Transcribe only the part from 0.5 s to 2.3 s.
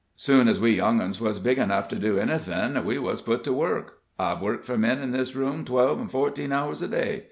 we young 'uns was big enough to do